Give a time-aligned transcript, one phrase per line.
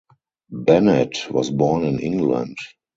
[0.51, 2.57] Bennett was born in England.